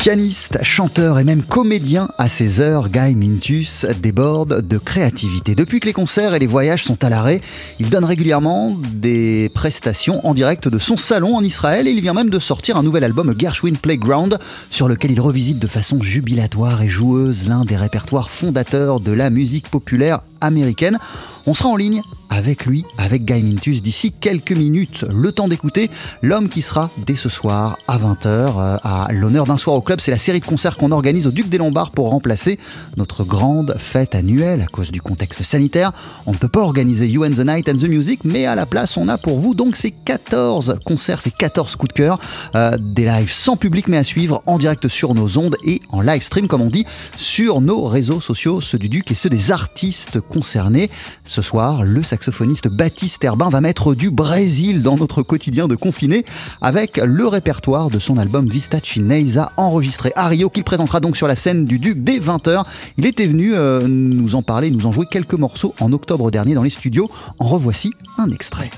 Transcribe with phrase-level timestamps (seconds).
[0.00, 5.54] Pianiste, chanteur et même comédien à ses heures, Guy Mintus déborde de créativité.
[5.54, 7.42] Depuis que les concerts et les voyages sont à l'arrêt,
[7.80, 12.14] il donne régulièrement des prestations en direct de son salon en Israël et il vient
[12.14, 14.38] même de sortir un nouvel album Gershwin Playground
[14.70, 19.28] sur lequel il revisite de façon jubilatoire et joueuse l'un des répertoires fondateurs de la
[19.28, 20.98] musique populaire américaine.
[21.46, 25.04] On sera en ligne avec lui, avec Guy Mintus, d'ici quelques minutes.
[25.12, 25.90] Le temps d'écouter
[26.22, 30.00] l'homme qui sera dès ce soir à 20h euh, à l'honneur d'un soir au club.
[30.00, 32.58] C'est la série de concerts qu'on organise au Duc des Lombards pour remplacer
[32.96, 35.92] notre grande fête annuelle à cause du contexte sanitaire.
[36.26, 38.66] On ne peut pas organiser You and the Night and the Music, mais à la
[38.66, 42.20] place, on a pour vous donc ces 14 concerts, ces 14 coups de cœur,
[42.54, 46.00] euh, des lives sans public mais à suivre en direct sur nos ondes et en
[46.00, 49.50] live stream, comme on dit, sur nos réseaux sociaux, ceux du Duc et ceux des
[49.50, 50.90] artistes concernés.
[51.24, 56.26] Ce soir, le saxophoniste Baptiste Herbin va mettre du Brésil dans notre quotidien de confiné
[56.60, 61.26] avec le répertoire de son album Vista Chinesa enregistré à Rio qu'il présentera donc sur
[61.26, 62.64] la scène du Duc dès 20h.
[62.98, 66.52] Il était venu euh, nous en parler, nous en jouer quelques morceaux en octobre dernier
[66.52, 67.10] dans les studios.
[67.38, 68.70] En revoici un extrait.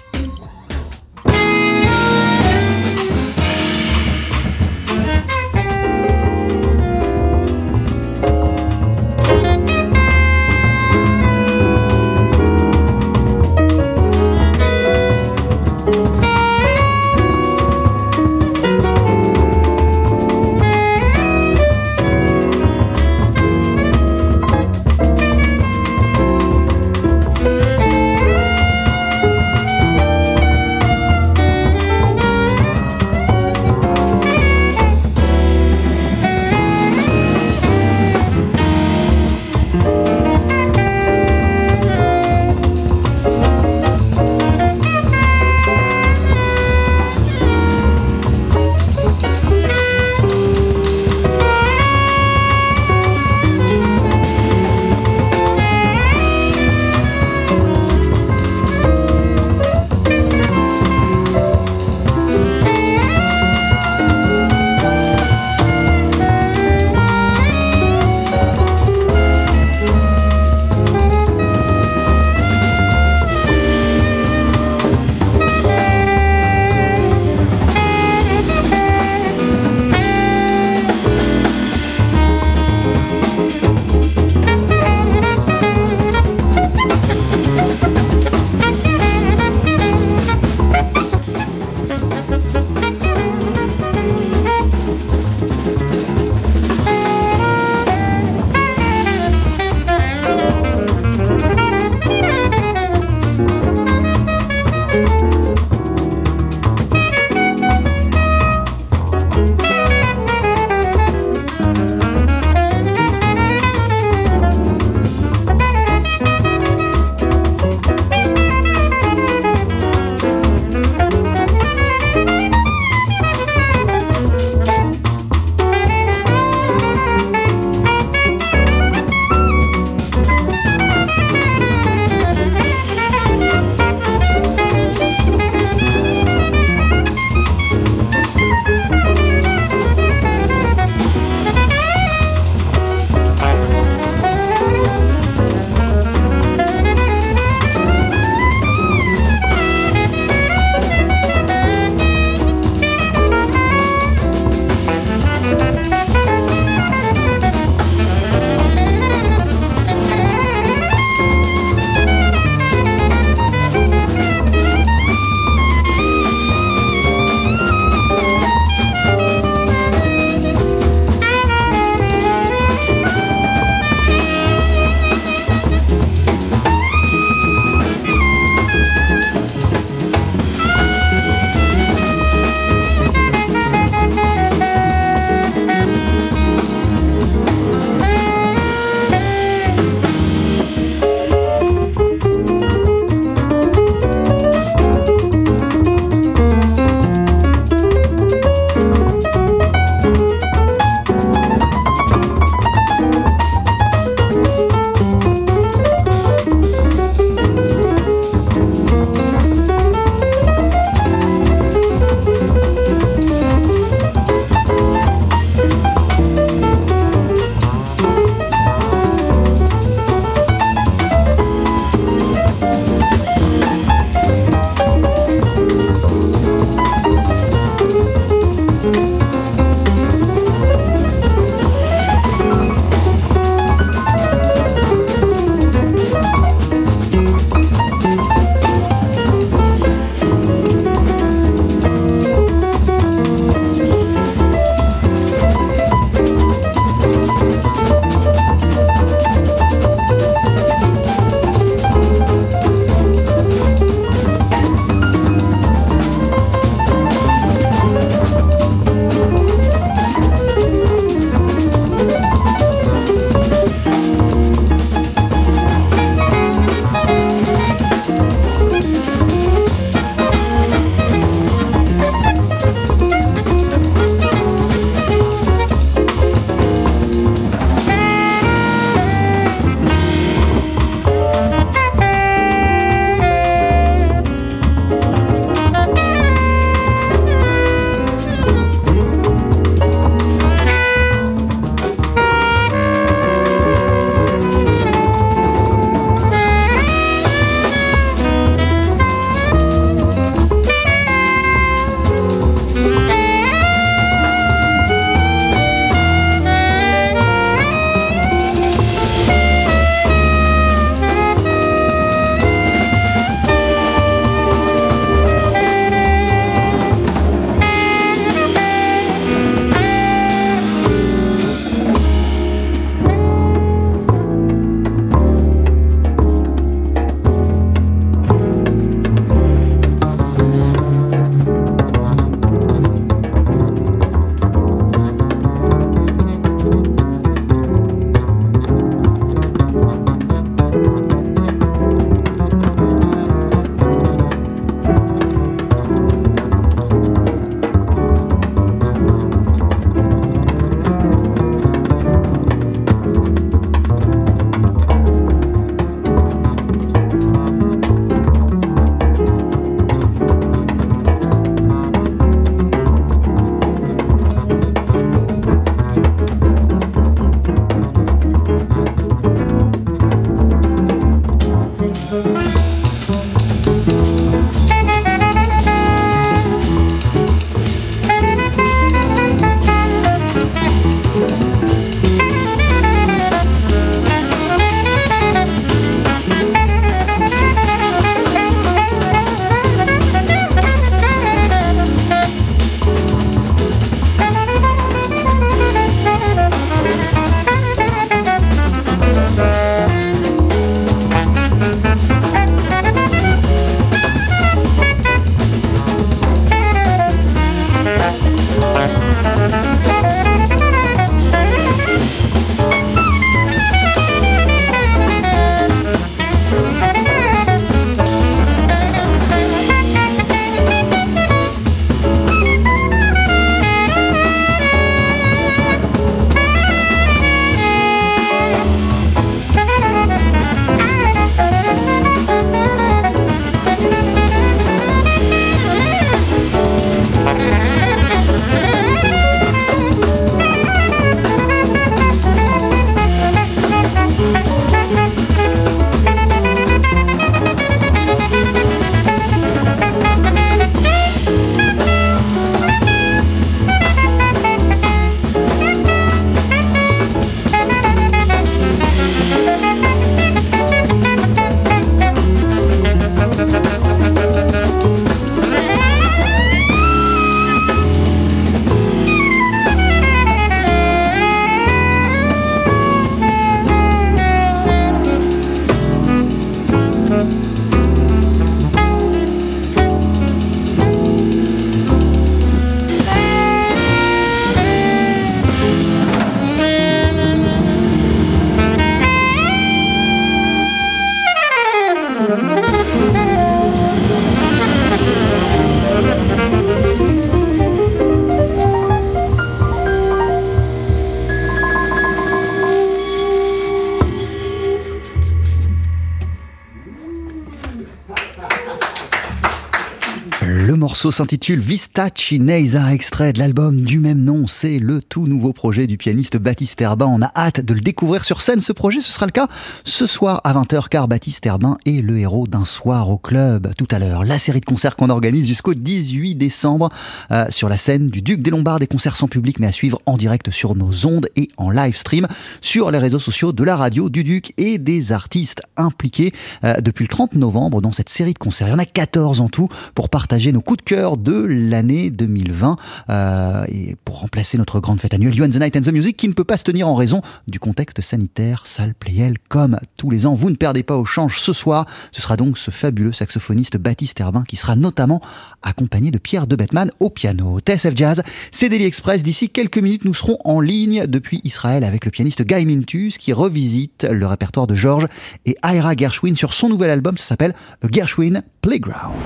[511.03, 514.47] Morceau s'intitule Vista Cinesa, extrait de l'album du même nom.
[514.47, 517.07] C'est le tout nouveau projet du pianiste Baptiste Herbin.
[517.07, 518.61] On a hâte de le découvrir sur scène.
[518.61, 519.49] Ce projet, ce sera le cas
[519.85, 523.73] ce soir à 20h, car Baptiste Herbin est le héros d'un soir au club.
[523.77, 526.89] Tout à l'heure, la série de concerts qu'on organise jusqu'au 18 décembre
[527.33, 530.01] euh, sur la scène du Duc des Lombards, des concerts sans public, mais à suivre
[530.07, 532.29] en direct sur nos ondes et en live stream
[532.61, 536.33] sur les réseaux sociaux de la radio du Duc et des artistes impliqués
[536.63, 538.69] euh, depuis le 30 novembre dans cette série de concerts.
[538.69, 539.67] Il y en a 14 en tout
[539.97, 542.77] pour partager nos coups de cœur de l'année 2020
[543.09, 546.19] euh, et pour remplacer notre grande fête annuelle You and the Night and the Music
[546.19, 548.65] qui ne peut pas se tenir en raison du contexte sanitaire.
[548.67, 550.35] Salle Playel comme tous les ans.
[550.35, 551.87] Vous ne perdez pas au change ce soir.
[552.11, 555.23] Ce sera donc ce fabuleux saxophoniste Baptiste Herbin qui sera notamment
[555.63, 557.59] accompagné de Pierre de Bettman au piano.
[557.61, 559.23] TSF Jazz, c'est Daily Express.
[559.23, 563.33] D'ici quelques minutes, nous serons en ligne depuis Israël avec le pianiste Guy Mintus qui
[563.33, 565.07] revisite le répertoire de George
[565.47, 567.17] et Ira Gershwin sur son nouvel album.
[567.17, 567.55] Ça s'appelle
[567.91, 569.17] Gershwin Playground.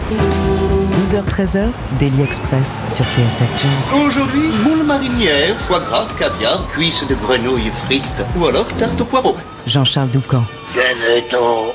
[1.57, 4.01] 12h-13h, Daily Express sur TSF Jazz.
[4.07, 9.35] Aujourd'hui, moule marinière, foie gras, caviar, cuisses de grenouille frites ou alors tarte au poireau.
[9.67, 10.45] Jean-Charles Doucan.
[10.75, 11.73] Venez-t'en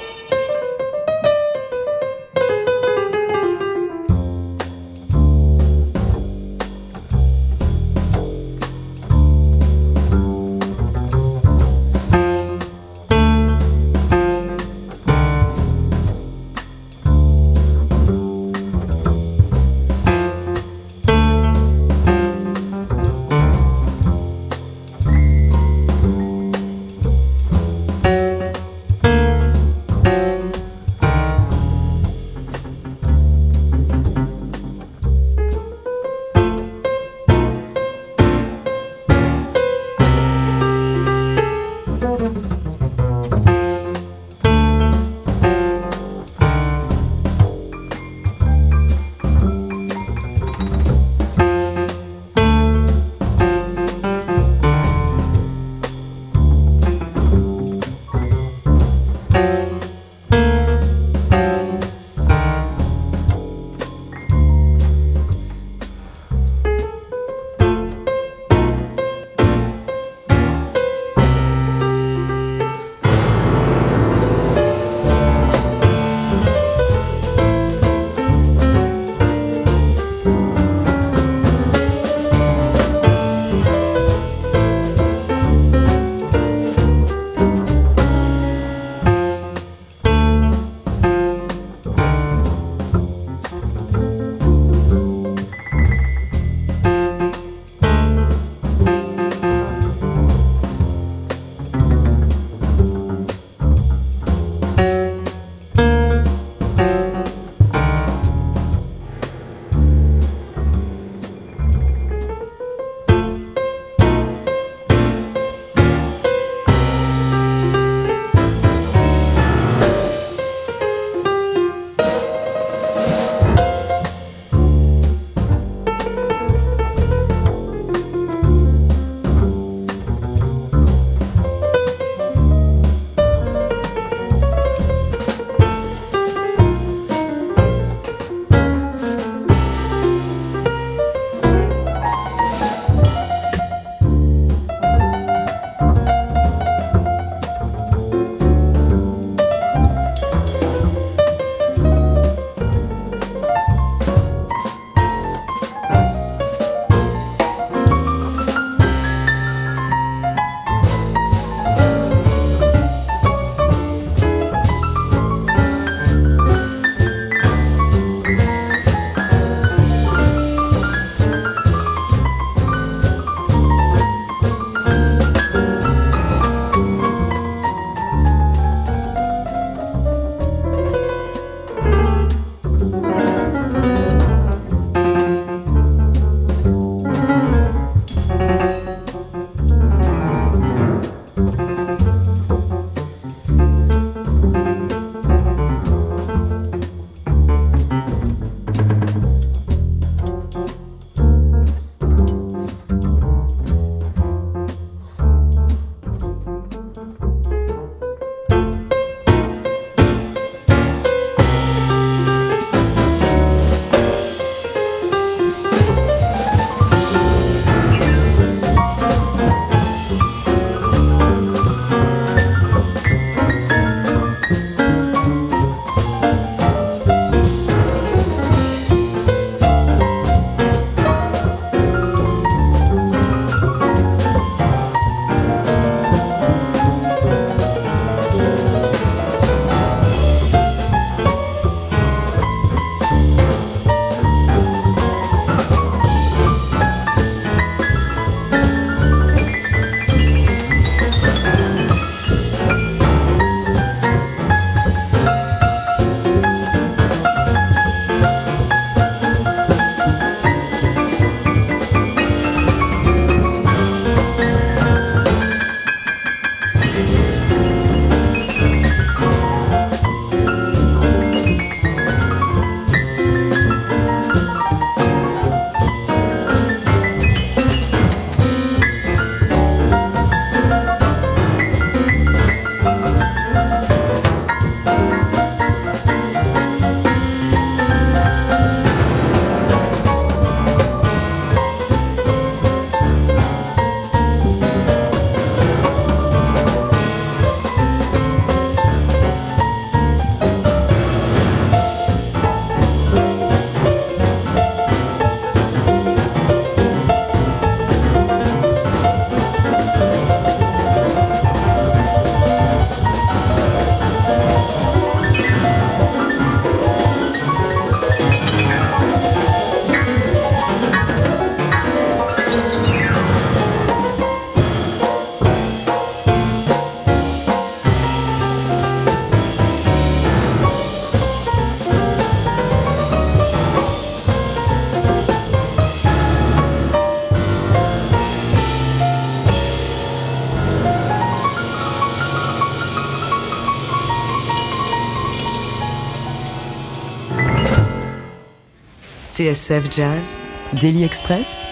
[349.41, 350.39] TSF Jazz,
[350.79, 351.63] Daily Express,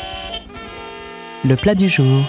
[1.45, 2.25] le plat du jour.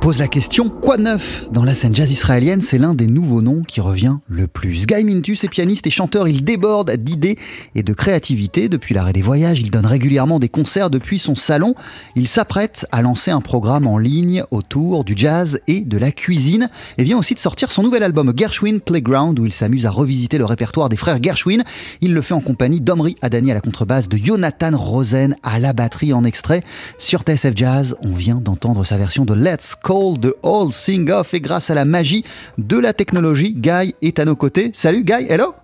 [0.00, 1.44] Pose la question quoi de neuf?
[1.52, 4.86] Dans la scène jazz israélienne, c'est l'un des nouveaux noms qui revient le plus.
[4.86, 7.36] Guy Mintus est pianiste et chanteur, il déborde d'idées
[7.74, 8.70] et de créativité.
[8.70, 11.74] Depuis l'arrêt des voyages, il donne régulièrement des concerts depuis son salon.
[12.16, 16.70] Il s'apprête à lancer un programme en ligne autour du jazz et de la cuisine
[16.96, 20.38] et vient aussi de sortir son nouvel album Gershwin Playground où il s'amuse à revisiter
[20.38, 21.62] le répertoire des frères Gershwin.
[22.00, 25.74] Il le fait en compagnie d'Omri Adani à la contrebasse, de Jonathan Rosen à la
[25.74, 26.64] batterie en extrait.
[26.96, 31.34] Sur TSF Jazz, on vient d'entendre sa version de Let's Call the All Sing Off.
[31.34, 32.24] Et grâce à la magie
[32.58, 34.70] de la technologie, Guy est à nos côtés.
[34.72, 35.54] Salut Guy, hello.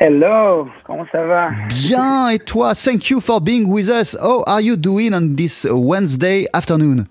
[0.00, 1.50] Hello, comment ça va?
[1.68, 4.16] Bien, et toi Thank you for being with us.
[4.20, 7.06] How are you doing on this Wednesday afternoon?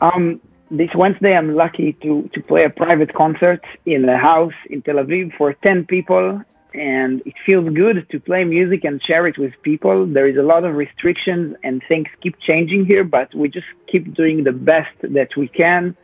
[0.00, 4.82] Um, this Wednesday, I'm lucky to, to play a private concert in a house in
[4.82, 6.40] Tel Aviv for 10 people.
[6.74, 10.06] And it feels good to play music and share it with people.
[10.06, 14.14] There is a lot of restrictions and things keep changing here, but we just keep
[14.14, 15.94] doing the best that we can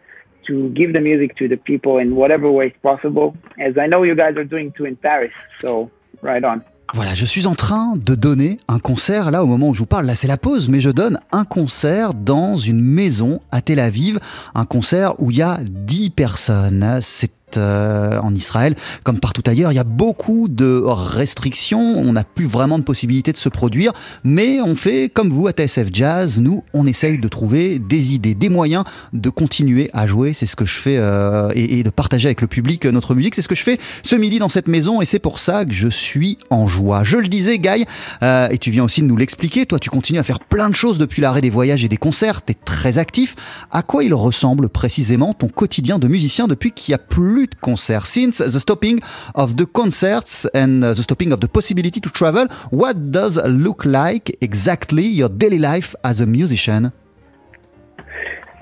[0.47, 4.15] to give the music to the people in whatever way possible, as I know you
[4.15, 5.33] guys are doing too in Paris.
[5.61, 5.91] So,
[6.23, 6.63] right on.
[6.95, 9.87] Voilà, je suis en train de donner un concert, là au moment où je vous
[9.87, 13.79] parle, là c'est la pause, mais je donne un concert dans une maison à Tel
[13.79, 14.19] Aviv,
[14.55, 16.99] un concert où il y a 10 personnes.
[17.03, 22.25] C'est euh, en Israël, comme partout ailleurs, il y a beaucoup de restrictions, on n'a
[22.25, 23.93] plus vraiment de possibilité de se produire,
[24.25, 28.35] mais on fait comme vous à TSF Jazz, nous on essaye de trouver des idées,
[28.35, 32.29] des moyens de continuer à jouer, c'est ce que je fais, euh, et, de partager
[32.29, 35.01] avec le public notre musique, c'est ce que je fais ce midi dans cette maison,
[35.01, 37.05] et c'est pour ça que je suis en joie.
[37.05, 37.85] Je le disais, Guy,
[38.23, 40.75] euh, et tu viens aussi de nous l'expliquer, toi tu continues à faire plein de
[40.75, 43.37] choses depuis l'arrêt des voyages et des concerts, tu es très actif.
[43.71, 47.57] À quoi il ressemble précisément ton quotidien de musicien depuis qu'il n'y a plus de
[47.57, 48.09] concerts.
[48.09, 49.01] Since the stopping
[49.35, 54.37] of the concerts and the stopping of the possibility to travel, what does look like
[54.41, 56.93] exactly your daily life as a musician?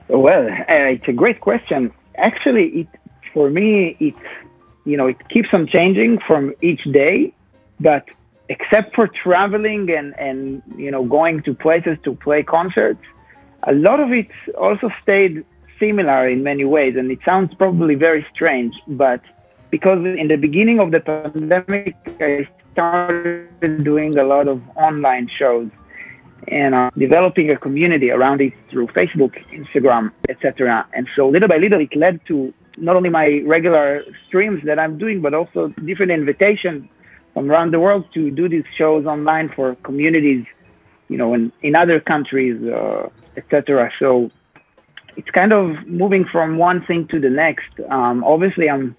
[0.08, 1.92] Well, uh, it's a great question.
[2.16, 2.88] Actually, it
[3.32, 4.18] for me, it's
[4.86, 7.34] you know, it keeps on changing from each day,
[7.80, 8.04] but
[8.48, 13.04] except for traveling and and you know going to places to play concerts,
[13.64, 15.44] a lot of it also stayed
[15.78, 19.20] similar in many ways, and it sounds probably very strange, but
[19.70, 25.70] because in the beginning of the pandemic, I started doing a lot of online shows
[26.48, 30.86] and uh, developing a community around it through Facebook, Instagram, etc.
[30.92, 34.98] And so little by little, it led to not only my regular streams that I'm
[34.98, 36.88] doing, but also different invitations
[37.34, 40.44] from around the world to do these shows online for communities,
[41.08, 43.90] you know, in, in other countries, uh, etc.
[43.98, 44.30] So
[45.16, 47.72] it's kind of moving from one thing to the next.
[47.88, 48.96] Um, obviously, I'm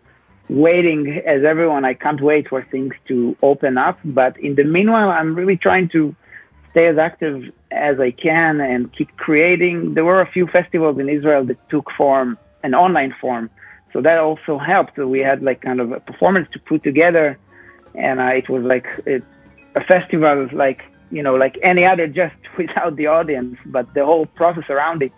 [0.49, 1.85] waiting as everyone.
[1.85, 3.99] I can't wait for things to open up.
[4.03, 6.15] But in the meanwhile, I'm really trying to
[6.71, 9.93] stay as active as I can and keep creating.
[9.93, 13.49] There were a few festivals in Israel that took form, an online form.
[13.93, 14.97] So that also helped.
[14.97, 17.37] We had like kind of a performance to put together.
[17.95, 19.23] And uh, it was like it,
[19.75, 23.57] a festival, like, you know, like any other, just without the audience.
[23.65, 25.11] But the whole process around it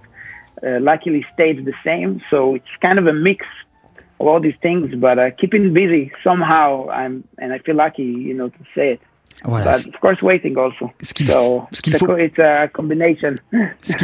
[0.66, 2.22] uh, luckily stayed the same.
[2.30, 3.46] So it's kind of a mix
[4.20, 6.90] of all these things, but uh, keeping busy somehow.
[6.90, 9.02] I'm, and I feel lucky, you know, to say it.
[9.44, 9.72] Voilà.
[9.72, 10.92] But of course, waiting also.
[11.02, 11.96] Ce qu'il so faut, ce qu'il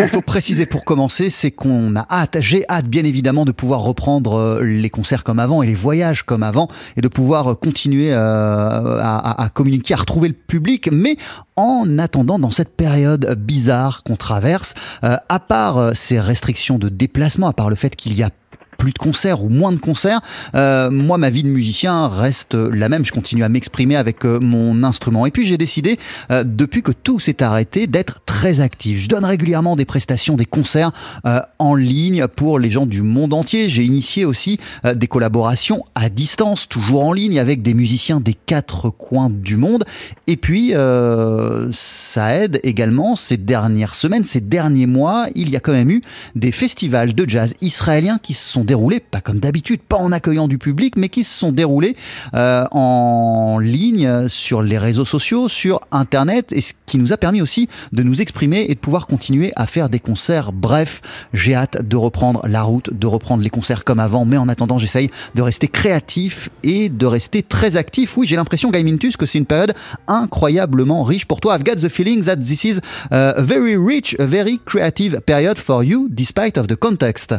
[0.08, 4.36] faut préciser pour commencer, c'est qu'on a hâte, j'ai hâte bien évidemment de pouvoir reprendre
[4.36, 6.68] euh, les concerts comme avant et les voyages comme avant
[6.98, 10.90] et de pouvoir euh, continuer euh, à, à, communiquer, à retrouver le public.
[10.92, 11.18] Mais
[11.56, 17.48] en attendant, dans cette période bizarre qu'on traverse, euh, à part ces restrictions de déplacement,
[17.48, 18.30] à part le fait qu'il y a
[18.86, 20.22] plus de concerts ou moins de concerts,
[20.54, 23.04] euh, moi ma vie de musicien reste la même.
[23.04, 25.26] Je continue à m'exprimer avec euh, mon instrument.
[25.26, 25.98] Et puis j'ai décidé,
[26.30, 29.00] euh, depuis que tout s'est arrêté, d'être très actif.
[29.00, 30.92] Je donne régulièrement des prestations, des concerts
[31.58, 33.70] en ligne pour les gens du monde entier.
[33.70, 38.90] J'ai initié aussi des collaborations à distance, toujours en ligne, avec des musiciens des quatre
[38.90, 39.84] coins du monde.
[40.28, 40.74] Et puis
[41.72, 46.02] ça aide également ces dernières semaines, ces derniers mois, il y a quand même eu
[46.36, 50.48] des festivals de jazz israéliens qui se sont déroulés, pas comme d'habitude, pas en accueillant
[50.48, 51.96] du public, mais qui se sont déroulés
[52.34, 57.42] euh, en ligne sur les réseaux sociaux, sur Internet, et ce qui nous a permis
[57.42, 60.52] aussi de nous exprimer et de pouvoir continuer à faire des concerts.
[60.52, 61.02] Bref,
[61.34, 64.78] j'ai hâte de reprendre la route, de reprendre les concerts comme avant, mais en attendant,
[64.78, 68.18] j'essaye de rester créatif et de rester très actif.
[68.18, 69.74] Oui, j'ai l'impression, Guy Mintus, que c'est une période
[70.08, 71.56] incroyablement riche pour toi.
[71.56, 72.80] I've got the feeling that this is
[73.12, 77.36] a very rich, a very creative period for you, despite of the context.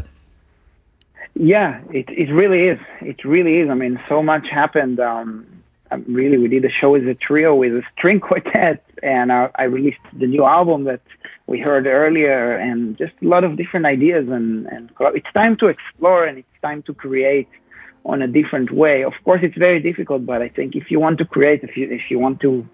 [1.39, 2.79] Yeah, it, it really is.
[3.03, 3.69] It really is.
[3.69, 4.99] I mean, so much happened.
[5.01, 5.47] Um,
[5.91, 9.51] um, really we did a show as a trio with a string quartet, and I,
[9.55, 11.03] I released the new album that
[11.47, 14.29] we heard earlier, and just a lot of different ideas.
[14.29, 17.49] And, and it's time to explore, and it's time to create
[18.07, 19.05] on a different way.
[19.05, 21.91] Of course, it's very difficult, but I think if you want to create, if you
[21.91, 22.67] if you want to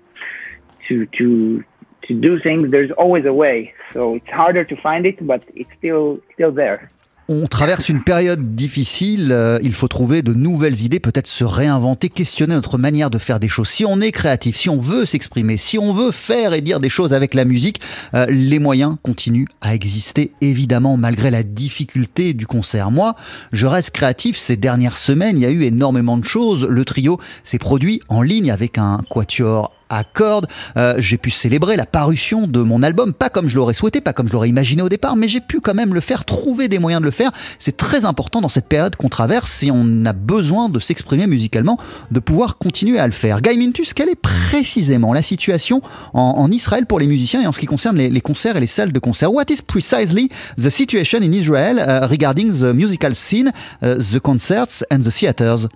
[0.88, 1.64] to to
[2.05, 3.75] to do things, there's always a way.
[3.92, 6.88] So it's harder to find it, but it's still still there.
[7.28, 12.08] On traverse une période difficile, euh, il faut trouver de nouvelles idées, peut-être se réinventer,
[12.08, 13.68] questionner notre manière de faire des choses.
[13.68, 16.88] Si on est créatif, si on veut s'exprimer, si on veut faire et dire des
[16.88, 17.80] choses avec la musique,
[18.14, 22.90] euh, les moyens continuent à exister, évidemment, malgré la difficulté du concert.
[22.90, 23.14] Moi,
[23.52, 24.37] je reste créatif.
[24.37, 26.66] Ces dernières semaines, il y a eu énormément de choses.
[26.68, 30.46] Le trio s'est produit en ligne avec un quatuor à cordes.
[30.76, 34.12] Euh, j'ai pu célébrer la parution de mon album, pas comme je l'aurais souhaité, pas
[34.12, 36.78] comme je l'aurais imaginé au départ, mais j'ai pu quand même le faire, trouver des
[36.78, 37.31] moyens de le faire.
[37.59, 41.78] C'est très important dans cette période qu'on traverse, si on a besoin de s'exprimer musicalement,
[42.11, 43.42] de pouvoir continuer à le faire.
[43.42, 45.83] Guy Mintus, quelle est précisément la situation
[46.14, 48.92] en, Israël pour les musiciens et en ce qui concerne les, concerts et les salles
[48.92, 49.33] de concert?
[49.33, 53.52] What is precisely the situation in Israel uh, regarding the musical scene,
[53.83, 55.68] uh, the concerts and the theaters?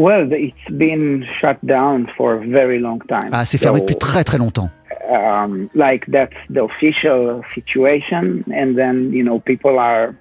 [0.00, 3.28] Well, it's been shut down for a very long time.
[3.34, 4.70] Ah, c'est fermé so, depuis très très longtemps.
[5.10, 10.16] Um, like that's the official situation, and then you know people are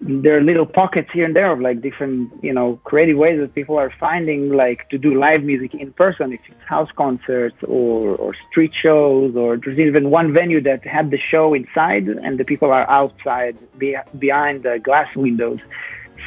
[0.00, 3.52] there are little pockets here and there of like different you know creative ways that
[3.52, 8.14] people are finding like to do live music in person if it's house concerts or
[8.16, 12.44] or street shows or there's even one venue that had the show inside and the
[12.44, 15.60] people are outside be, behind the glass windows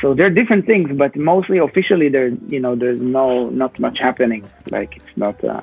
[0.02, 4.00] so there are different things, but mostly officially there, you know, there's no not much
[4.00, 4.50] happening.
[4.70, 5.44] Like it's not.
[5.44, 5.62] Uh,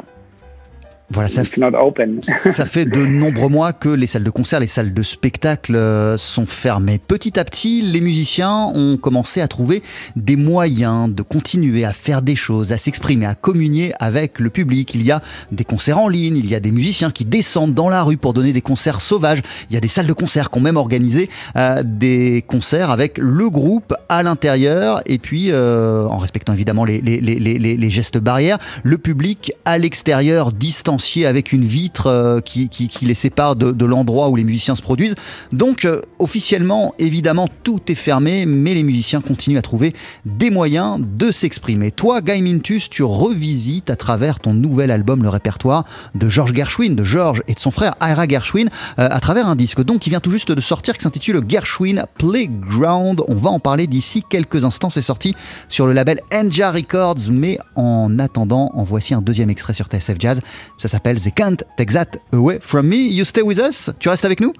[1.10, 5.02] Voilà, ça, ça fait de nombreux mois que les salles de concert, les salles de
[5.04, 6.98] spectacle euh, sont fermées.
[6.98, 9.84] Petit à petit, les musiciens ont commencé à trouver
[10.16, 14.94] des moyens de continuer à faire des choses, à s'exprimer, à communier avec le public.
[14.94, 17.88] Il y a des concerts en ligne, il y a des musiciens qui descendent dans
[17.88, 19.42] la rue pour donner des concerts sauvages.
[19.70, 23.18] Il y a des salles de concert qui ont même organisé euh, des concerts avec
[23.18, 28.18] le groupe à l'intérieur et puis, euh, en respectant évidemment les, les, les, les, gestes
[28.18, 32.68] barrières, le public à l'extérieur, distant avec une vitre euh, qui,
[33.02, 35.14] les sépare de, l'endroit où les musiciens se produisent.
[35.52, 40.98] Donc euh, officiellement, évidemment, tout est fermé, mais les musiciens continuent à trouver des moyens
[41.00, 41.90] de s'exprimer.
[41.90, 46.94] Toi, Guy Mintus, tu revisites à travers ton nouvel album le répertoire de George Gershwin,
[46.94, 50.10] de George et de son frère Ira Gershwin, euh, à travers un disque donc qui
[50.10, 53.22] vient tout juste de sortir, qui s'intitule Gershwin Playground.
[53.28, 54.90] On va en parler d'ici quelques instants.
[54.90, 55.34] C'est sorti
[55.68, 60.16] sur le label Enja Records, mais en attendant, en voici un deuxième extrait sur TSF
[60.18, 60.40] Jazz.
[60.88, 62.96] S'appelle They Can't Take That Away From Me.
[62.96, 64.52] You stay with us Tu restes avec nous?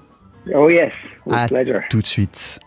[0.55, 0.93] Oh yes,
[1.25, 1.83] with pleasure.
[1.89, 2.59] Tout de suite.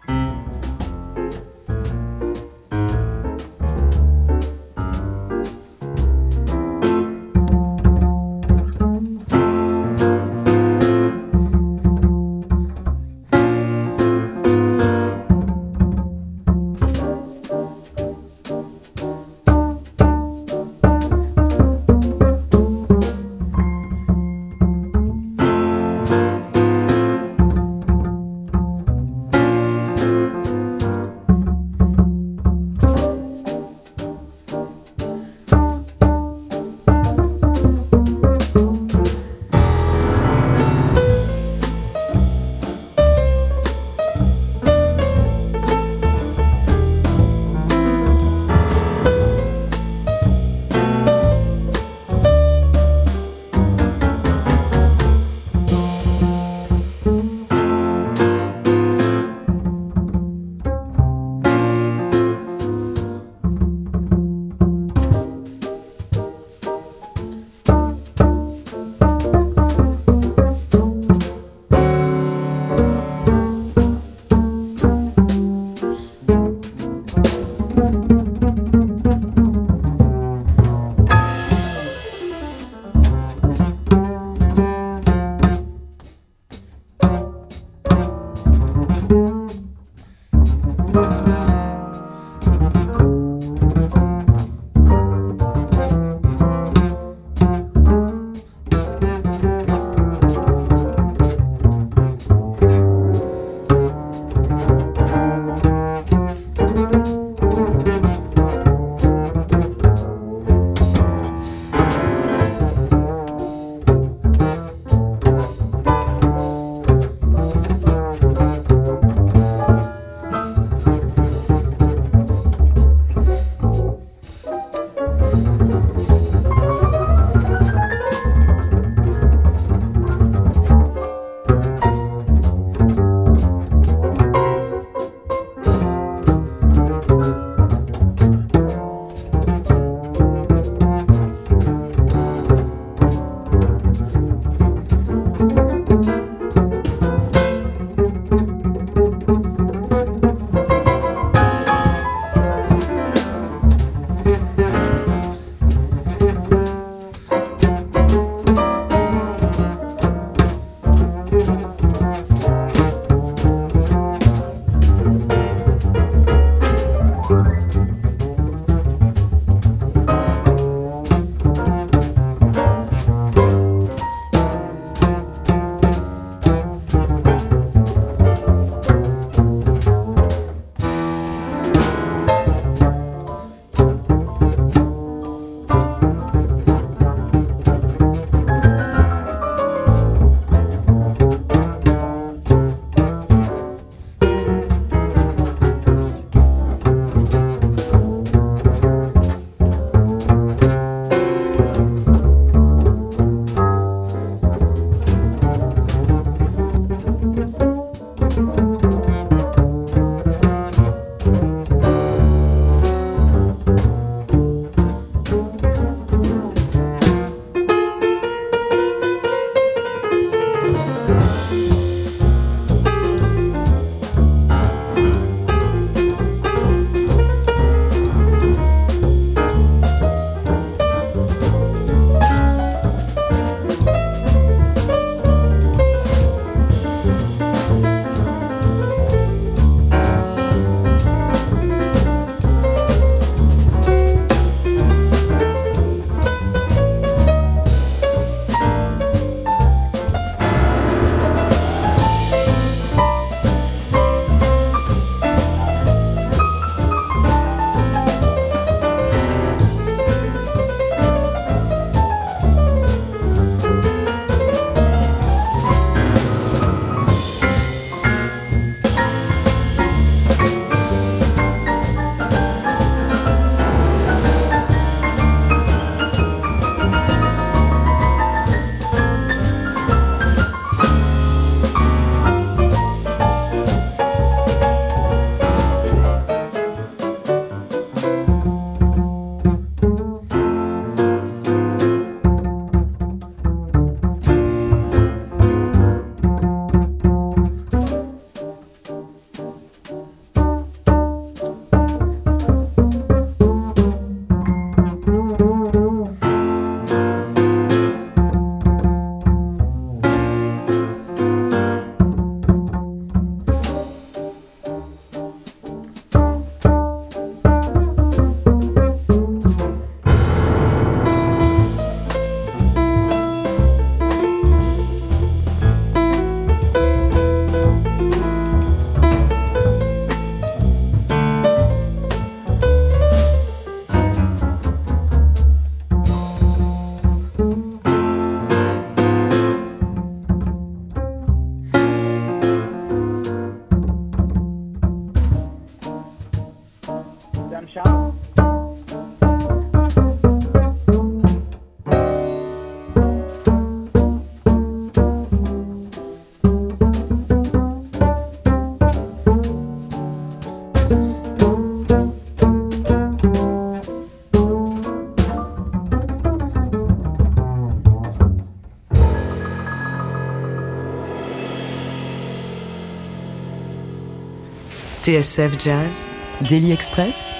[375.11, 376.07] TSF Jazz,
[376.49, 377.31] Daily Express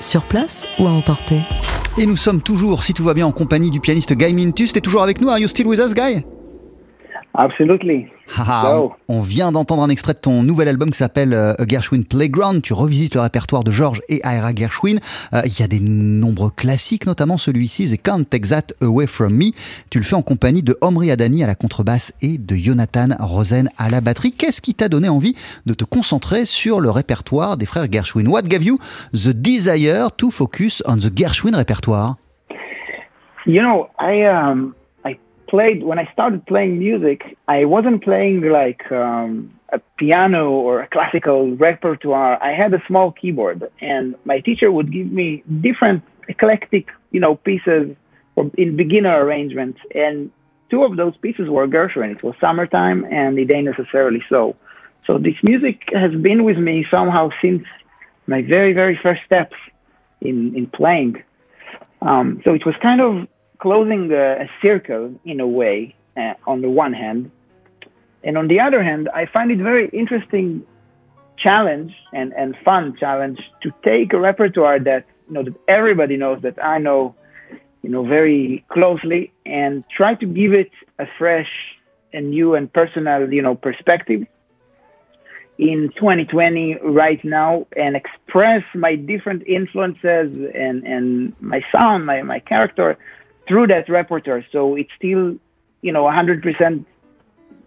[0.00, 1.40] Sur place ou à emporter.
[1.96, 4.72] Et nous sommes toujours, si tout va bien, en compagnie du pianiste Guy Mintus.
[4.72, 5.28] T'es toujours avec nous?
[5.28, 6.24] Are you still with us, Guy?
[7.34, 8.08] Absolutely.
[8.36, 12.60] Ah, on, vient d'entendre un extrait de ton nouvel album qui s'appelle euh, Gershwin Playground.
[12.60, 14.98] Tu revisites le répertoire de George et Ira Gershwin.
[15.32, 19.32] Euh, Il y a des nombreux classiques, notamment celui-ci, The Can't Take That Away From
[19.34, 19.52] Me.
[19.90, 23.68] Tu le fais en compagnie de Omri Adani à la contrebasse et de Jonathan Rosen
[23.78, 24.32] à la batterie.
[24.32, 28.26] Qu'est-ce qui t'a donné envie de te concentrer sur le répertoire des frères Gershwin?
[28.26, 28.78] What gave you
[29.12, 32.16] the desire to focus on the Gershwin répertoire?
[33.46, 34.74] You know, I um,
[35.50, 37.36] played when I started playing music.
[37.48, 42.42] I wasn't playing like um, a piano or a classical repertoire.
[42.42, 47.34] I had a small keyboard, and my teacher would give me different eclectic, you know,
[47.34, 47.96] pieces
[48.56, 49.80] in beginner arrangements.
[49.94, 50.30] And
[50.70, 52.10] two of those pieces were Gershwin.
[52.16, 54.56] It was "Summertime" and "It Ain't Necessarily So."
[55.06, 57.64] So this music has been with me somehow since
[58.28, 59.56] my very, very first steps
[60.20, 61.14] in in playing.
[62.02, 63.12] Um, so it was kind of
[63.60, 67.30] closing a, a circle in a way, uh, on the one hand.
[68.24, 70.66] And on the other hand, I find it very interesting
[71.38, 76.42] challenge and, and fun challenge to take a repertoire that, you know, that everybody knows
[76.42, 77.14] that I know,
[77.82, 81.50] you know, very closely and try to give it a fresh
[82.12, 84.26] and new and personal, you know, perspective
[85.56, 92.40] in 2020 right now and express my different influences and, and my sound, my, my
[92.40, 92.98] character
[93.50, 94.44] through that repertoire.
[94.52, 95.36] So it's still,
[95.82, 96.84] you know, 100%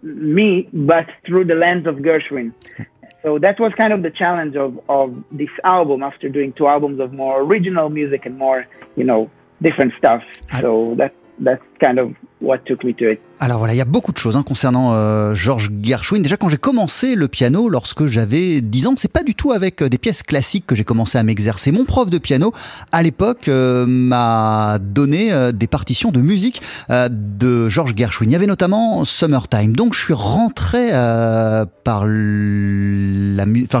[0.02, 2.52] me, but through the lens of Gershwin.
[3.22, 7.00] So that was kind of the challenge of, of this album after doing two albums
[7.00, 8.66] of more original music and more,
[8.96, 9.30] you know,
[9.62, 10.22] different stuff.
[10.52, 13.22] I- So that that's kind of what took me to it.
[13.44, 16.22] Alors voilà, il y a beaucoup de choses hein, concernant euh, George Gershwin.
[16.22, 19.82] Déjà, quand j'ai commencé le piano, lorsque j'avais 10 ans, c'est pas du tout avec
[19.82, 21.70] euh, des pièces classiques que j'ai commencé à m'exercer.
[21.70, 22.54] Mon prof de piano,
[22.90, 28.30] à l'époque, euh, m'a donné euh, des partitions de musique de George Gershwin.
[28.30, 29.76] Il y avait notamment Summertime.
[29.76, 30.94] Donc, je suis rentré
[31.86, 32.06] enfin,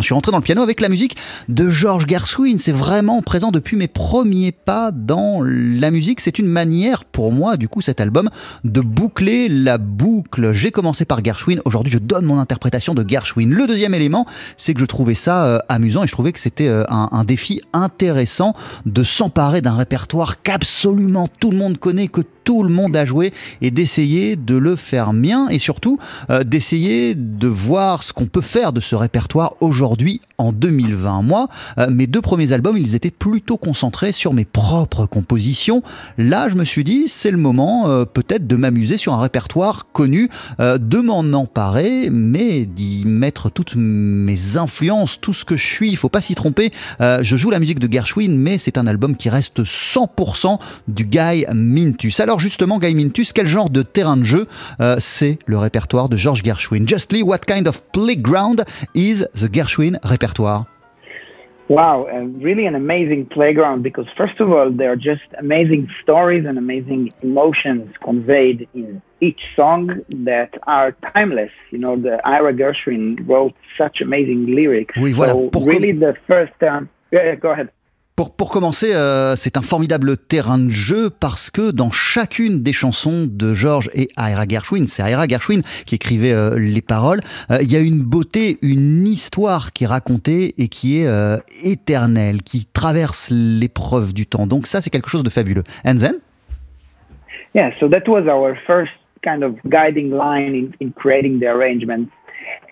[0.02, 1.16] suis rentré dans le piano avec la musique
[1.48, 2.58] de George Gershwin.
[2.58, 6.20] C'est vraiment présent depuis mes premiers pas dans la musique.
[6.20, 8.28] C'est une manière pour moi, du coup, cet album,
[8.64, 10.52] de boucler la boucle.
[10.52, 11.60] J'ai commencé par Gershwin.
[11.64, 13.50] Aujourd'hui, je donne mon interprétation de Gershwin.
[13.50, 16.68] Le deuxième élément, c'est que je trouvais ça euh, amusant et je trouvais que c'était
[16.68, 22.62] euh, un, défi intéressant de s'emparer d'un répertoire qu'absolument tout le monde connaît, que tout
[22.62, 25.98] le monde a joué et d'essayer de le faire mien et surtout
[26.30, 31.22] euh, d'essayer de voir ce qu'on peut faire de ce répertoire aujourd'hui en 2020.
[31.22, 31.48] Moi,
[31.78, 35.82] euh, mes deux premiers albums, ils étaient plutôt concentrés sur mes propres compositions.
[36.18, 39.86] Là, je me suis dit, c'est le moment euh, peut-être de m'amuser sur un répertoire
[39.92, 45.90] connu, de m'en emparer, mais d'y mettre toutes mes influences, tout ce que je suis.
[45.90, 46.70] Il faut pas s'y tromper.
[47.00, 50.58] Je joue la musique de Gershwin, mais c'est un album qui reste 100%
[50.88, 52.20] du Guy Mintus.
[52.38, 54.46] Justement, Guy Mintus, quel genre de terrain de jeu
[54.80, 56.86] euh, c'est le répertoire de George Gershwin?
[56.86, 58.64] Justly, what kind of playground
[58.94, 60.66] is the Gershwin répertoire
[61.68, 66.44] Wow, uh, really an amazing playground because, first of all, there are just amazing stories
[66.44, 71.50] and amazing emotions conveyed in each song that are timeless.
[71.70, 74.94] You know, the Ira Gershwin wrote such amazing lyrics.
[74.98, 75.32] Oui, voilà.
[75.32, 76.52] So, Pourquoi- really, the first.
[76.62, 77.70] Um, yeah, yeah, go ahead.
[78.16, 82.72] Pour, pour commencer, euh, c'est un formidable terrain de jeu parce que dans chacune des
[82.72, 87.58] chansons de George et Ira Gershwin, c'est Ira Gershwin qui écrivait euh, les paroles, euh,
[87.60, 91.08] il y a une beauté, une histoire qui est racontée et qui est
[91.64, 94.46] éternelle, qui traverse l'épreuve du temps.
[94.46, 95.64] Donc ça, c'est quelque chose de fabuleux.
[95.84, 96.20] And then
[97.54, 98.92] Yeah, so that was our first
[99.24, 102.10] kind of guiding line in, in creating the arrangements.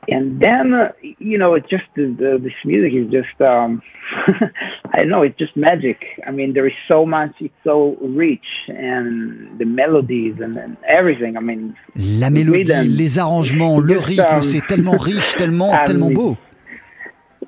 [0.09, 3.83] And then, uh, you know, it's just the, the, this music is just, um,
[4.93, 5.99] I don't know, it's just magic.
[6.27, 11.37] I mean, there is so much, it's so rich, and the melodies and, and everything.
[11.37, 15.85] I mean, la mélodie, les arrangements, le Just, rythme, um, c'est tellement riche, tellement, um,
[15.87, 16.37] tellement beau.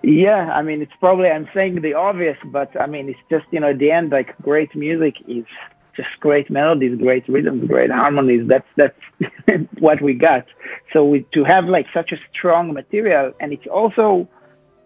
[0.05, 3.61] yeah, I mean, it's probably, I'm saying the obvious, but I mean, it's just, you
[3.61, 5.45] know, at the end, like great music is
[5.97, 8.47] just great melodies, great rhythms, great harmonies.
[8.49, 8.99] That's, that's
[9.79, 10.47] what we got.
[10.93, 14.29] So we, to have like such a strong material, and it's also,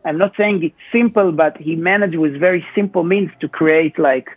[0.05, 4.29] I'm not saying it's simple, but he managed with very simple means to create like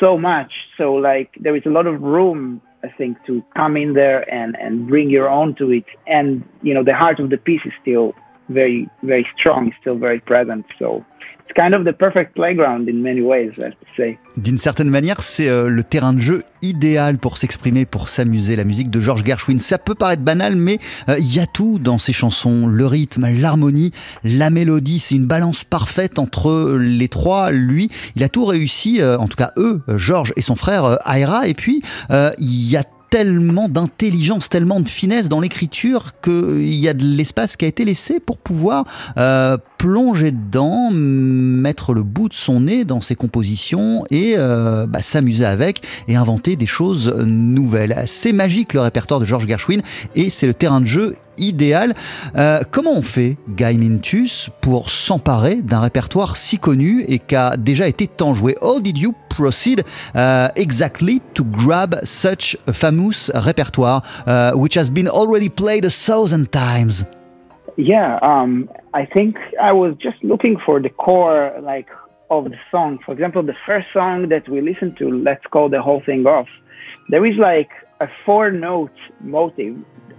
[0.00, 0.52] so much.
[0.76, 4.56] So like there is a lot of room, I think, to come in there and
[4.56, 5.84] and bring your own to it.
[6.06, 8.14] And you know, the heart of the piece is still
[8.48, 10.66] very very strong, still very present.
[10.78, 11.04] So
[11.46, 14.18] it's kind of the perfect playground in many ways, I have to say.
[14.36, 18.56] D'une certaine manière, c'est euh, le terrain de jeu idéal pour s'exprimer, pour s'amuser.
[18.56, 20.78] La musique de George Gershwin, ça peut paraître banal, mais
[21.08, 22.66] euh, il y a tout dans ses chansons.
[22.66, 23.92] Le rythme, l'harmonie,
[24.24, 27.50] la mélodie, c'est une balance parfaite entre les trois.
[27.50, 31.46] Lui, il a tout réussi, euh, en tout cas eux, George et son frère Ira.
[31.46, 36.94] Et puis, il y a tellement d'intelligence, tellement de finesse dans l'écriture qu'il y a
[36.94, 38.84] de l'espace qui a été laissé pour pouvoir
[39.16, 45.02] euh, plonger dedans, mettre le bout de son nez dans ses compositions et euh, bah,
[45.02, 48.02] s'amuser avec et inventer des choses nouvelles.
[48.06, 49.82] C'est magique le répertoire de George Gershwin
[50.14, 51.94] et c'est le terrain de jeu idéal.
[52.36, 57.56] Euh, comment on fait, Guy Mintus, pour s'emparer d'un répertoire si connu et qui a
[57.56, 58.56] déjà été tant joué?
[58.62, 64.90] How did you proceed uh, exactly to grab such a famous repertoire uh, which has
[64.90, 67.06] been already played a thousand times?
[67.78, 68.68] Yeah, um,
[69.00, 71.88] I think I was just looking for the core, like,
[72.30, 72.98] of the song.
[73.04, 76.48] For example, the first song that we listened to, Let's Call the Whole Thing Off,
[77.10, 77.70] there is like
[78.00, 79.76] a four note motive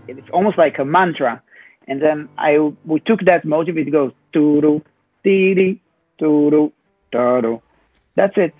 [0.07, 1.41] it's almost like a mantra.
[1.87, 3.77] And then I we took that motive.
[3.77, 4.83] It goes turu,
[5.23, 5.79] tiri,
[6.19, 6.71] turu,
[7.13, 7.61] turu.
[8.15, 8.53] That's it.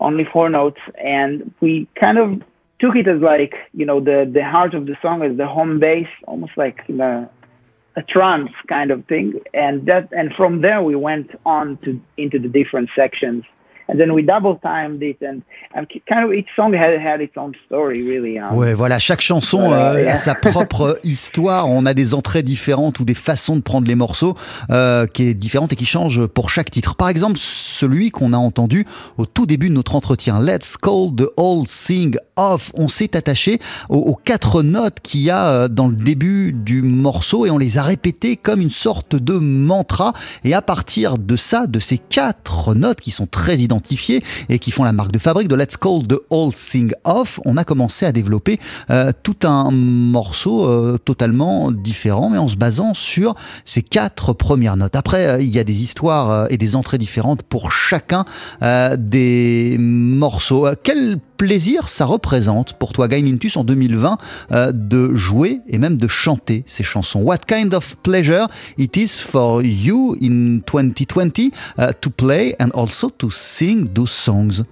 [0.00, 2.42] Only four notes, and we kind of
[2.78, 5.78] took it as like you know the the heart of the song is the home
[5.78, 7.28] base, almost like a,
[7.96, 9.40] a trance kind of thing.
[9.52, 13.44] And that and from there we went on to into the different sections
[13.88, 15.40] and then we double timed it and,
[15.74, 19.20] and kind of each song had, had its own story really um, ouais voilà chaque
[19.20, 20.14] chanson voilà, euh, yeah.
[20.14, 21.68] a sa propre histoire.
[21.68, 24.36] On a des entrées différentes ou des façons de prendre les morceaux
[24.70, 26.94] euh, qui est différente et qui change pour chaque titre.
[26.94, 28.86] Par exemple celui qu'on a entendu
[29.18, 32.70] au tout début de notre entretien Let's Call the Old Thing Off.
[32.74, 33.58] On s'est attaché
[33.88, 37.58] aux, aux, quatre notes qu'il y a euh, dans le début du morceau et on
[37.58, 40.12] les a répétées comme une sorte de mantra.
[40.44, 43.73] Et à partir de ça de ces quatre notes qui sont très identiques
[44.48, 47.56] et qui font la marque de fabrique de Let's Call the Old Thing Off, on
[47.56, 48.58] a commencé à développer
[48.90, 54.76] euh, tout un morceau euh, totalement différent, mais en se basant sur ces quatre premières
[54.76, 54.96] notes.
[54.96, 58.24] Après, euh, il y a des histoires et des entrées différentes pour chacun
[58.98, 60.66] des morceaux.
[60.82, 64.18] Quel plaisir ça représente pour toi, Guy Mintus, en 2020,
[64.52, 68.48] euh, de jouer et même de chanter ces chansons What kind of pleasure
[68.78, 74.62] it is for you in 2020 uh, to play and also to sing those songs?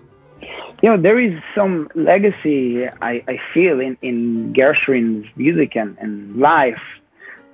[0.82, 6.36] You know, there is some legacy I, I feel in, in Gershwin's music and, and
[6.36, 6.82] life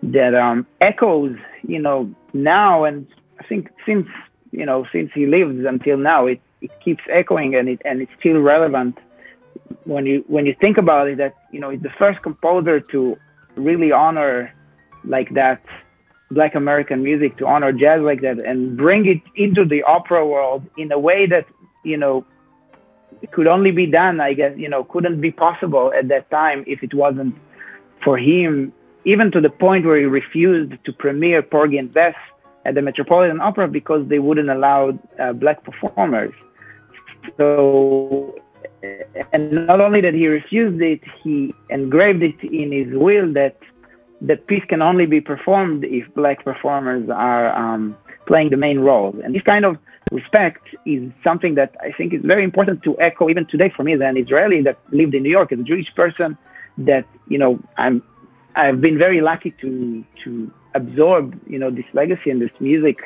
[0.02, 3.06] that um, echoes, you know, now and
[3.38, 4.08] I think since,
[4.50, 8.12] you know, since he lived until now, it it keeps echoing and it and it's
[8.18, 8.98] still relevant
[9.84, 13.16] when you when you think about it that you know it's the first composer to
[13.56, 14.52] really honor
[15.04, 15.62] like that
[16.30, 20.62] black american music to honor jazz like that and bring it into the opera world
[20.76, 21.46] in a way that
[21.84, 22.24] you know
[23.32, 26.82] could only be done i guess you know couldn't be possible at that time if
[26.82, 27.34] it wasn't
[28.04, 28.72] for him
[29.04, 32.14] even to the point where he refused to premiere porgy and bess
[32.64, 36.34] at the metropolitan opera because they wouldn't allow uh, black performers.
[37.38, 38.34] So,
[39.32, 43.56] and not only that he refused it, he engraved it in his will that
[44.22, 47.96] that piece can only be performed if black performers are um,
[48.26, 49.14] playing the main role.
[49.22, 49.78] And this kind of
[50.10, 53.94] respect is something that I think is very important to echo even today for me
[53.94, 56.36] as an Israeli that lived in New York as a Jewish person.
[56.78, 58.02] That you know, I'm
[58.54, 62.98] I've been very lucky to to absorb you know this legacy and this music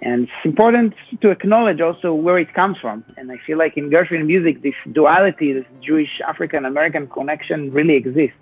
[0.00, 3.04] and it's important to acknowledge also where it comes from.
[3.16, 7.94] And I feel like in Gershwin music, this duality, this Jewish African American connection really
[7.94, 8.36] exists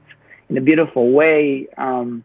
[0.48, 1.68] in a beautiful way.
[1.76, 2.24] Um,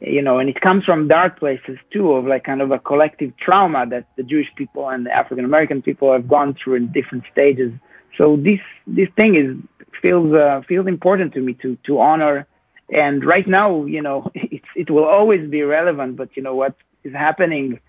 [0.00, 3.36] you know, and it comes from dark places too, of like kind of a collective
[3.36, 7.24] trauma that the Jewish people and the African American people have gone through in different
[7.30, 7.72] stages.
[8.16, 9.56] So this this thing is
[10.00, 12.46] feels uh, feels important to me to to honor.
[12.92, 16.16] And right now, you know, it it will always be relevant.
[16.16, 16.74] But you know what
[17.04, 17.80] is happening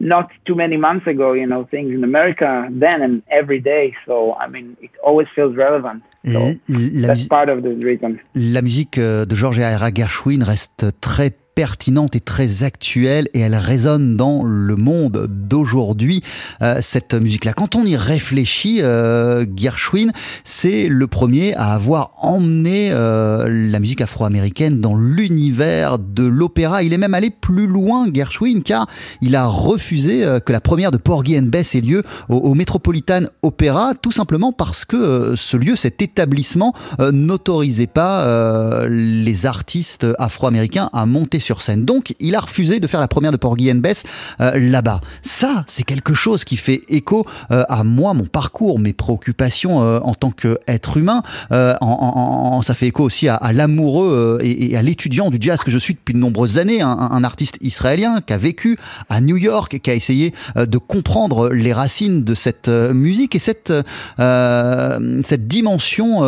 [0.00, 3.94] not too many months ago, you know, things in America then and every day.
[4.06, 6.02] So, I mean, it always feels relevant.
[6.24, 8.18] So la, that's part of the reason.
[8.34, 14.16] La musique de George Ira Gershwin reste très pertinente et très actuelle et elle résonne
[14.16, 16.22] dans le monde d'aujourd'hui,
[16.62, 17.52] euh, cette musique-là.
[17.52, 20.12] Quand on y réfléchit, euh, Gershwin,
[20.44, 26.82] c'est le premier à avoir emmené euh, la musique afro-américaine dans l'univers de l'opéra.
[26.82, 28.86] Il est même allé plus loin, Gershwin, car
[29.20, 33.22] il a refusé que la première de Porgy and Bess ait lieu au, au Metropolitan
[33.42, 36.74] Opera, tout simplement parce que ce lieu, cet établissement,
[37.12, 41.84] n'autorisait pas les artistes afro-américains à monter sur scène.
[41.84, 44.04] Donc, il a refusé de faire la première de Porgy and Bess
[44.40, 45.00] euh, là-bas.
[45.22, 50.00] Ça, c'est quelque chose qui fait écho euh, à moi, mon parcours, mes préoccupations euh,
[50.02, 51.22] en tant qu'être humain.
[51.50, 56.14] Ça fait écho aussi à, l'amoureux et, à l'étudiant du jazz que je suis depuis
[56.14, 58.78] de nombreuses années, un, artiste israélien qui a vécu
[59.08, 63.38] à New York et qui a essayé de comprendre les racines de cette musique et
[63.38, 63.72] cette,
[64.18, 66.20] cette dimension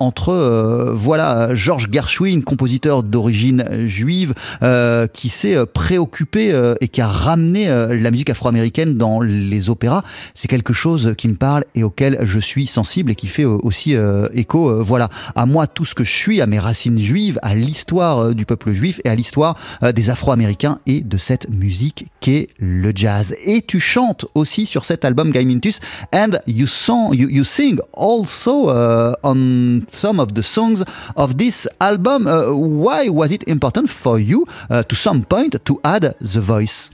[0.00, 7.00] entre voilà Georges Gershwin, compositeur d'origine juive, euh, qui s'est euh, préoccupé euh, et qui
[7.00, 10.02] a ramené euh, la musique afro-américaine dans les opéras.
[10.34, 13.94] C'est quelque chose qui me parle et auquel je suis sensible et qui fait aussi
[14.32, 18.34] écho, voilà, à moi tout ce que je suis, à mes racines juives, à l'histoire
[18.34, 19.56] du peuple juif et à l'histoire
[19.94, 23.34] des Afro-Américains et de cette musique qu'est le jazz.
[23.44, 25.80] Et tu chantes aussi sur cet album Guy Mintus
[26.12, 30.84] and you song you, sing also uh, on some of the songs
[31.16, 32.26] of this album.
[32.26, 36.90] Why was it important for you uh, to some point to add the voice?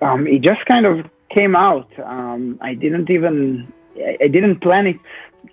[0.00, 1.88] um, it just kind of came out.
[1.98, 4.98] Um, I didn't even, I didn't plan it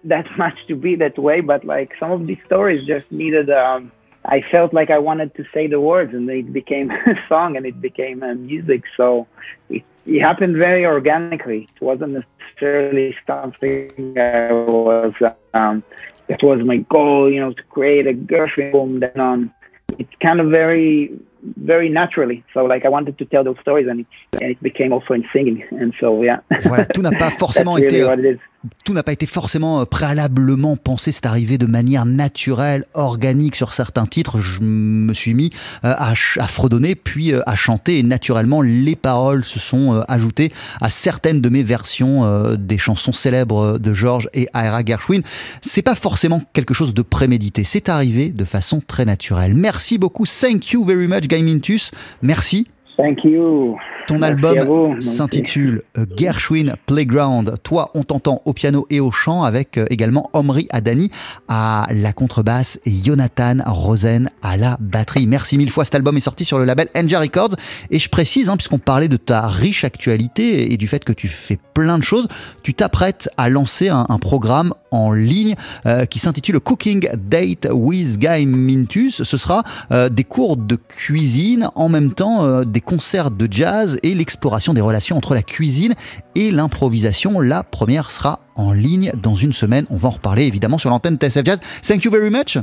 [0.03, 3.49] that much to be that way, but like some of these stories just needed.
[3.49, 3.91] Um,
[4.26, 7.65] I felt like I wanted to say the words, and it became a song, and
[7.65, 8.84] it became uh, music.
[8.95, 9.28] So
[9.69, 11.67] it, it happened very organically.
[11.76, 15.13] It wasn't necessarily something I was.
[15.53, 15.84] Um,
[16.28, 18.99] that was my goal, you know, to create a Gershwin album.
[18.99, 19.53] Then um,
[20.00, 21.12] it kind of very
[21.58, 22.44] very naturally.
[22.54, 25.26] So like I wanted to tell those stories and it, and it became also in
[25.34, 25.64] singing.
[25.72, 26.42] And so yeah.
[26.64, 28.38] Voilà, tout n'a pas forcément really été.
[28.86, 33.74] Tout n'a pas été forcément euh, préalablement pensé, c'est arrivé de manière naturelle, organique sur
[33.74, 34.39] certains titres.
[34.39, 35.49] Je me suis mis
[35.84, 40.89] euh, à, fredonner, puis euh, à chanter, et naturellement, les paroles se sont ajoutées à
[40.89, 45.22] certaines de mes versions des chansons célèbres de George et Ira Gershwin.
[45.62, 49.53] C'est pas forcément quelque chose de prémédité, c'est arrivé de façon très naturelle.
[49.55, 51.91] Merci beaucoup, thank you very much, Guy Mintus.
[52.22, 52.68] Merci.
[52.97, 53.78] Thank you.
[54.12, 57.55] Ton album s'intitule euh, Gershwin Playground.
[57.64, 61.09] Toi, on t'entend au piano et au chant avec euh, également Omri Adani
[61.47, 65.28] à la contrebasse et Jonathan Rosen à la batterie.
[65.28, 65.86] Merci mille fois.
[65.86, 67.55] Cet album est sorti sur le label Enja Records.
[67.89, 71.30] Et je précise, hein, puisqu'on parlait de ta riche actualité et du fait que tu
[71.30, 72.28] fais plein de choses,
[72.64, 75.55] tu t'apprêtes à lancer un, un programme en ligne
[75.86, 79.24] euh, qui s'intitule Cooking Date with Guy Mintus.
[79.24, 83.97] Ce sera euh, des cours de cuisine, en même temps euh, des concerts de jazz
[84.04, 85.93] et l'exploration des relations entre la cuisine
[86.36, 87.39] et l'improvisation.
[87.39, 89.86] La première sera en ligne dans une semaine.
[89.89, 91.60] On va en reparler évidemment sur l'antenne TSF Jazz.
[91.88, 92.58] Thank you very much.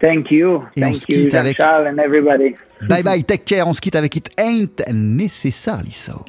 [0.00, 0.62] Thank you.
[0.76, 2.54] Et on Thank se you, quitte avec- Jean-Charles and everybody.
[2.88, 3.68] Bye bye, take care.
[3.68, 6.24] On se quitte avec It Ain't Necessarily So.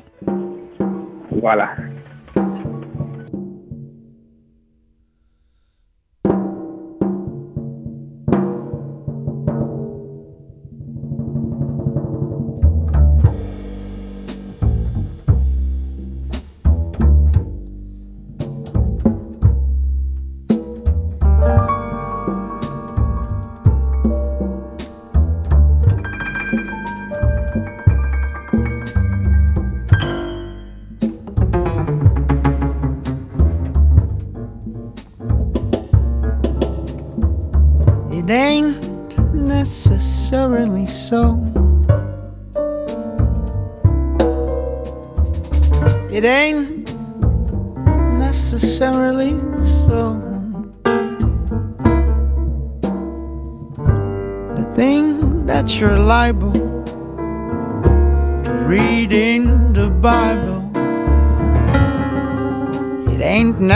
[1.41, 1.69] Voilà.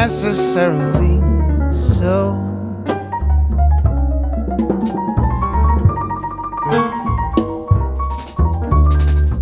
[0.06, 1.18] Necessarily
[1.74, 2.38] so.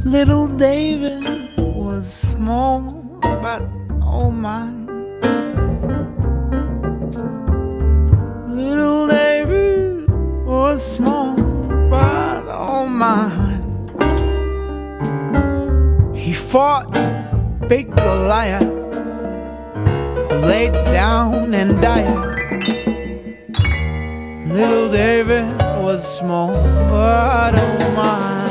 [0.05, 1.26] Little David
[1.57, 2.80] was small,
[3.22, 3.61] but
[4.01, 4.72] oh my.
[8.47, 10.09] Little David
[10.45, 11.36] was small,
[11.89, 13.28] but oh my.
[16.16, 16.88] He fought
[17.68, 18.72] big Goliath,
[20.44, 22.34] laid down and died.
[24.48, 25.46] Little David
[25.82, 26.52] was small,
[26.89, 28.43] but oh my.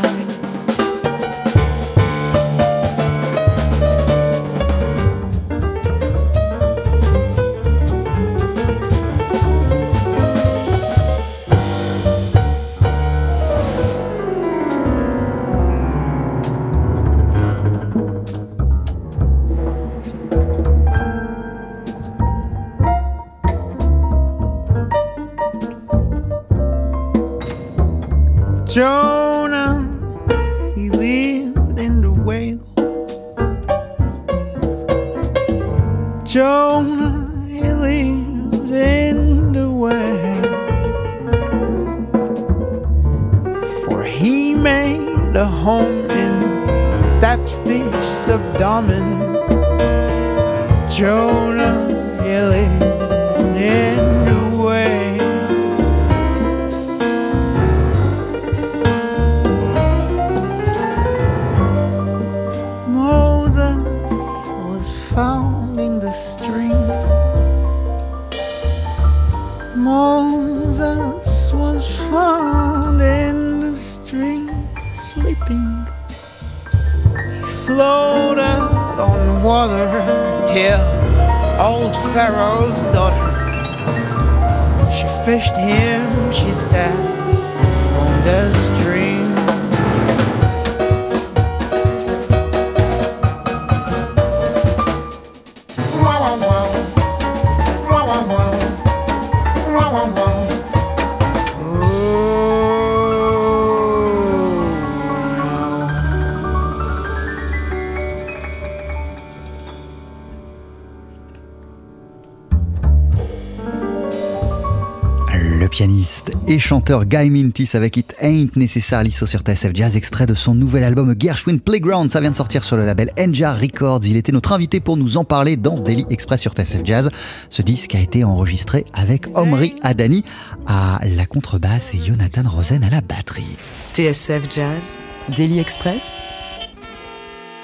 [117.01, 121.15] Guy Mintis avec It Ain't Necessarily So sur TSF Jazz, extrait de son nouvel album
[121.19, 122.11] Gershwin Playground.
[122.11, 124.01] Ça vient de sortir sur le label Enja Records.
[124.05, 127.11] Il était notre invité pour nous en parler dans Daily Express sur TSF Jazz.
[127.49, 130.23] Ce disque a été enregistré avec Omri Adani
[130.67, 133.57] à la contrebasse et Jonathan Rosen à la batterie.
[133.95, 134.99] TSF Jazz,
[135.35, 136.19] Daily Express,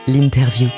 [0.07, 0.69] l'interview.